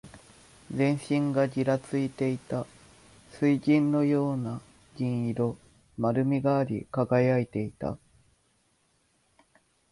[0.73, 2.65] 全身がぎらついていた。
[3.29, 4.59] 水銀のような
[4.95, 5.57] 銀色。
[5.95, 7.99] 丸みがあり、輝いていた。